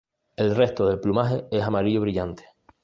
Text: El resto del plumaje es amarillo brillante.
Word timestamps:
El 0.35 0.55
resto 0.55 0.87
del 0.87 0.99
plumaje 0.99 1.45
es 1.51 1.61
amarillo 1.61 2.01
brillante. 2.01 2.43